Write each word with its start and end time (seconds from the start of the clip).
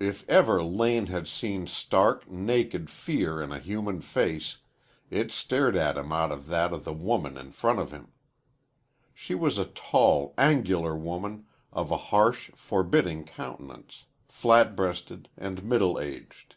If 0.00 0.28
ever 0.28 0.60
Lane 0.60 1.06
had 1.06 1.28
seen 1.28 1.68
stark, 1.68 2.28
naked 2.28 2.90
fear 2.90 3.40
in 3.40 3.52
a 3.52 3.60
human 3.60 4.00
face, 4.00 4.56
it 5.08 5.30
stared 5.30 5.76
at 5.76 5.96
him 5.96 6.10
out 6.10 6.32
of 6.32 6.48
that 6.48 6.72
of 6.72 6.82
the 6.82 6.92
woman 6.92 7.38
in 7.38 7.52
front 7.52 7.78
of 7.78 7.92
him. 7.92 8.10
She 9.14 9.36
was 9.36 9.56
a 9.56 9.66
tall, 9.66 10.34
angular 10.36 10.96
woman 10.96 11.46
of 11.72 11.92
a 11.92 11.96
harsh, 12.10 12.50
forbidding 12.56 13.22
countenance, 13.24 14.04
flat 14.26 14.74
breasted 14.74 15.28
and 15.38 15.62
middle 15.62 16.00
aged. 16.00 16.56